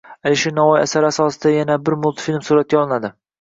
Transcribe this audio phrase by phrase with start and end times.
[0.27, 3.15] Alisher Navoiy asari asosida yana bir multfilm suratga olinadi